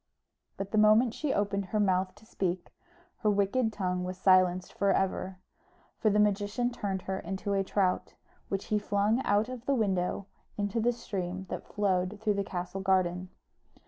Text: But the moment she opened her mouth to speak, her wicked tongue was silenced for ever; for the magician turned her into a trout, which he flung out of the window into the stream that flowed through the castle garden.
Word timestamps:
But 0.57 0.71
the 0.71 0.79
moment 0.79 1.13
she 1.13 1.31
opened 1.31 1.65
her 1.65 1.79
mouth 1.79 2.15
to 2.15 2.25
speak, 2.25 2.73
her 3.17 3.29
wicked 3.29 3.71
tongue 3.71 4.03
was 4.03 4.17
silenced 4.17 4.73
for 4.73 4.91
ever; 4.91 5.37
for 5.99 6.09
the 6.09 6.17
magician 6.17 6.71
turned 6.71 7.03
her 7.03 7.19
into 7.19 7.53
a 7.53 7.63
trout, 7.63 8.15
which 8.49 8.65
he 8.73 8.79
flung 8.79 9.21
out 9.25 9.47
of 9.47 9.67
the 9.67 9.75
window 9.75 10.25
into 10.57 10.79
the 10.79 10.91
stream 10.91 11.45
that 11.49 11.67
flowed 11.67 12.19
through 12.19 12.33
the 12.33 12.43
castle 12.43 12.81
garden. 12.81 13.29